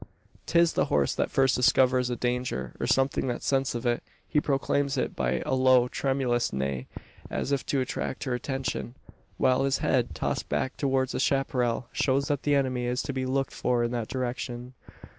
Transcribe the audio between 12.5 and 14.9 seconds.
enemy is to be looked for in that direction.